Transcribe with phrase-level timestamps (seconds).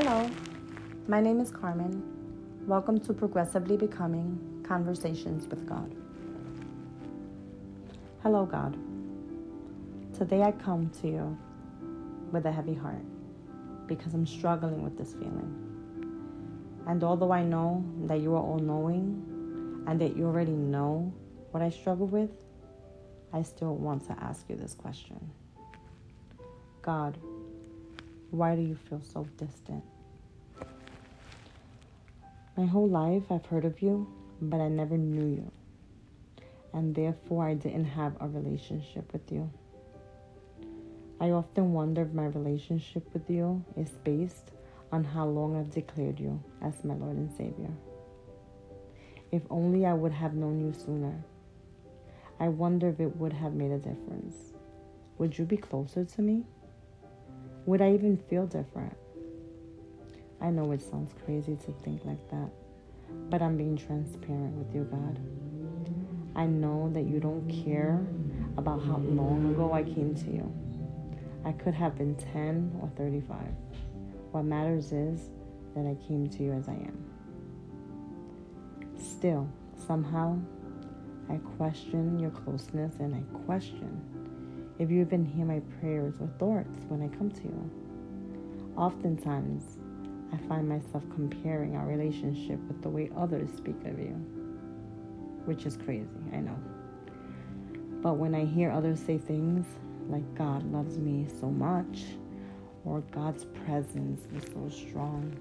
[0.00, 0.30] Hello,
[1.08, 2.00] my name is Carmen.
[2.68, 5.92] Welcome to Progressively Becoming Conversations with God.
[8.22, 8.76] Hello, God.
[10.16, 11.38] Today I come to you
[12.30, 13.02] with a heavy heart
[13.88, 15.52] because I'm struggling with this feeling.
[16.86, 21.12] And although I know that you are all knowing and that you already know
[21.50, 22.30] what I struggle with,
[23.32, 25.18] I still want to ask you this question
[26.82, 27.18] God,
[28.30, 29.82] why do you feel so distant?
[32.56, 34.06] My whole life I've heard of you,
[34.42, 35.50] but I never knew you.
[36.72, 39.50] And therefore I didn't have a relationship with you.
[41.20, 44.52] I often wonder if my relationship with you is based
[44.92, 47.70] on how long I've declared you as my Lord and Savior.
[49.32, 51.14] If only I would have known you sooner.
[52.40, 54.52] I wonder if it would have made a difference.
[55.18, 56.44] Would you be closer to me?
[57.68, 58.96] Would I even feel different?
[60.40, 62.48] I know it sounds crazy to think like that,
[63.28, 65.18] but I'm being transparent with you, God.
[66.34, 68.06] I know that you don't care
[68.56, 70.50] about how long ago I came to you.
[71.44, 73.36] I could have been 10 or 35.
[74.30, 75.28] What matters is
[75.76, 77.04] that I came to you as I am.
[78.96, 79.46] Still,
[79.86, 80.38] somehow,
[81.28, 84.17] I question your closeness and I question
[84.78, 87.70] if you even hear my prayers or thoughts when I come to you.
[88.76, 89.78] Oftentimes,
[90.32, 94.14] I find myself comparing our relationship with the way others speak of you,
[95.46, 96.58] which is crazy, I know.
[98.02, 99.66] But when I hear others say things
[100.08, 102.04] like God loves me so much,
[102.84, 105.36] or God's presence is so strong,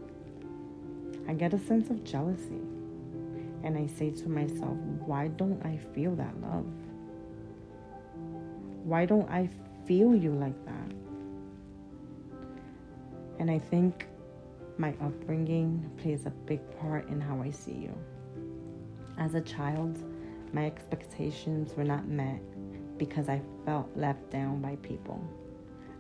[1.30, 2.62] I get a sense of jealousy.
[3.64, 6.66] And I say to myself, why don't I feel that love?
[8.88, 9.50] Why don't I
[9.86, 10.92] feel you like that?
[13.38, 14.08] And I think
[14.78, 17.94] my upbringing plays a big part in how I see you.
[19.18, 20.02] As a child,
[20.54, 22.40] my expectations were not met
[22.98, 25.22] because I felt left down by people.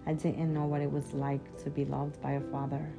[0.05, 2.89] I didn't know what it was like to be loved by a father.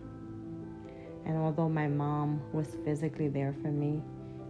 [1.24, 4.02] And although my mom was physically there for me,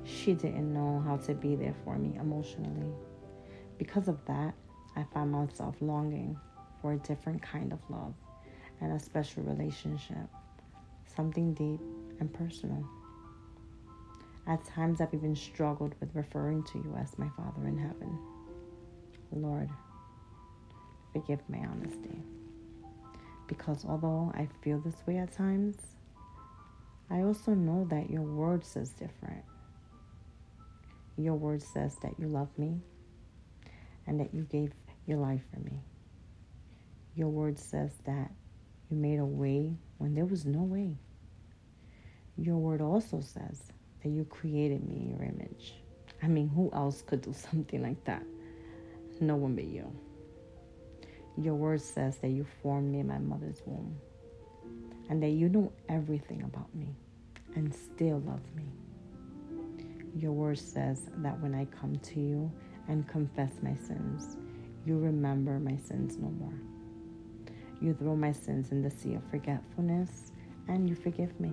[0.03, 2.91] she didn't know how to be there for me emotionally.
[3.79, 4.53] Because of that,
[4.97, 6.39] I find myself longing
[6.81, 8.15] for a different kind of love
[8.81, 10.29] and a special relationship,
[11.17, 11.81] something deep
[12.21, 12.85] and personal.
[14.47, 18.19] At times, I've even struggled with referring to you as my Father in heaven.
[19.31, 19.69] Lord,
[21.13, 22.23] forgive my honesty.
[23.47, 25.77] Because although I feel this way at times,
[27.11, 29.45] I also know that your word says different.
[31.17, 32.81] Your word says that you love me
[34.09, 34.73] and that you gave
[35.07, 35.79] your life for me.
[37.15, 38.33] Your word says that
[38.91, 40.97] you made a way when there was no way.
[42.37, 43.61] Your word also says
[44.03, 45.75] that you created me in your image.
[46.23, 48.23] I mean, who else could do something like that?
[49.21, 49.93] No one but you.
[51.37, 53.97] Your word says that you formed me in my mother's womb
[55.09, 56.95] and that you know everything about me
[57.55, 58.65] and still love me.
[60.17, 62.51] Your word says that when I come to you
[62.89, 64.37] and confess my sins,
[64.85, 66.59] you remember my sins no more.
[67.81, 70.33] You throw my sins in the sea of forgetfulness
[70.67, 71.53] and you forgive me.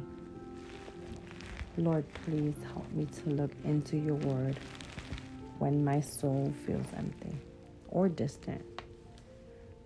[1.77, 4.57] Lord, please help me to look into your word
[5.59, 7.35] when my soul feels empty
[7.89, 8.63] or distant.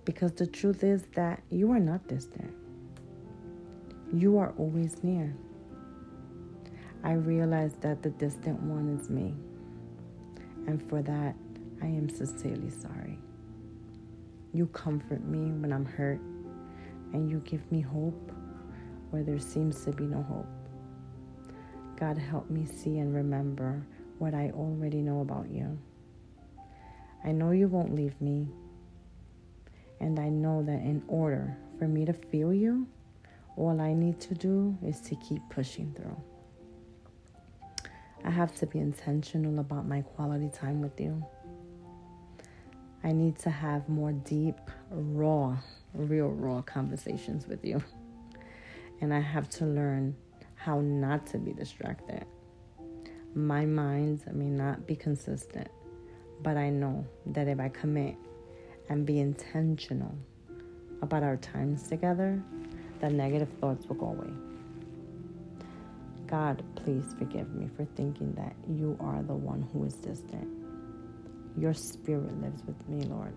[0.06, 2.54] Because the truth is that you are not distant,
[4.14, 5.36] you are always near.
[7.04, 9.34] I realize that the distant one is me.
[10.69, 11.35] And for that,
[11.81, 13.18] I am sincerely sorry.
[14.53, 16.19] You comfort me when I'm hurt,
[17.12, 18.31] and you give me hope
[19.09, 20.46] where there seems to be no hope.
[22.00, 23.84] God, help me see and remember
[24.19, 25.75] what I already know about you.
[27.25, 28.47] I know you won't leave me,
[30.00, 32.85] and I know that in order for me to feel you,
[33.58, 36.22] all I need to do is to keep pushing through.
[38.24, 41.24] I have to be intentional about my quality time with you.
[43.04, 44.58] I need to have more deep,
[44.92, 45.58] raw,
[45.94, 47.82] real, raw conversations with you.
[49.02, 50.16] And I have to learn
[50.56, 52.26] how not to be distracted.
[53.34, 55.70] My mind may not be consistent,
[56.44, 58.16] but I know that if I commit
[58.90, 60.14] and be intentional
[61.02, 62.42] about our times together,
[63.00, 64.34] the negative thoughts will go away.
[66.29, 70.47] God, please forgive me for thinking that you are the one who is distant.
[71.58, 73.34] Your spirit lives with me, Lord.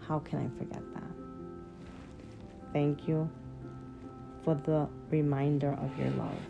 [0.00, 1.02] How can I forget that?
[2.72, 3.30] Thank you
[4.42, 6.40] for the reminder of your love.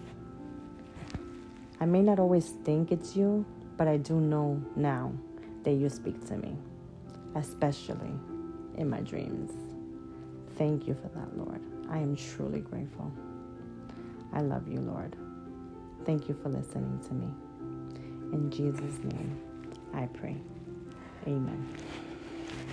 [1.81, 3.45] I may not always think it's you,
[3.77, 5.13] but I do know now
[5.65, 6.57] that you speak to me,
[7.35, 8.13] especially
[8.79, 9.53] in my dreams.
[10.57, 11.61] Thank you for that, Lord.
[11.91, 13.13] I am truly grateful.
[14.33, 15.15] I love you, Lord.
[16.05, 17.29] Thank you for listening to me.
[18.33, 19.39] In Jesus' name,
[19.95, 20.37] I pray.
[21.27, 21.77] Amen.